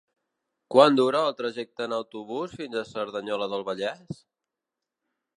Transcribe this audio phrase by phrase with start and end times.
[0.75, 4.23] Quant dura el trajecte en autobús fins a Cerdanyola del Vallès?